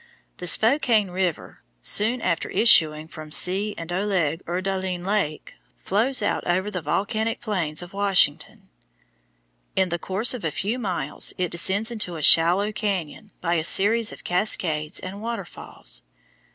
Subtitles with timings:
[0.37, 3.77] The Spokane River, soon after issuing from Coeur
[4.63, 8.67] d'Alene Lake, flows out over the volcanic plains of Washington.
[9.75, 13.63] In the course of a few miles it descends into a shallow cañon by a
[13.63, 16.01] series of cascades and waterfalls.